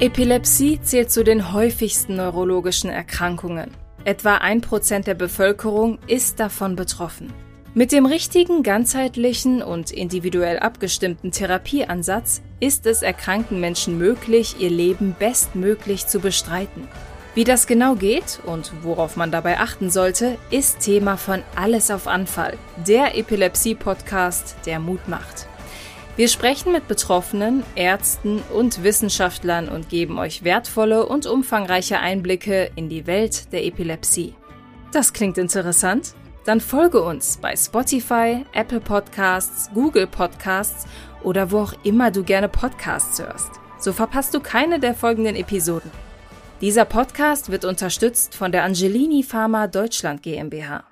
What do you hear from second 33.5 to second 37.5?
der Epilepsie. Das klingt interessant? Dann folge uns